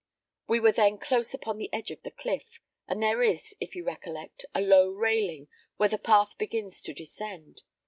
[0.47, 3.83] We were then close upon the edge of the cliff, and there is, if you
[3.83, 7.61] recollect, a low railing, where the path begins to descend.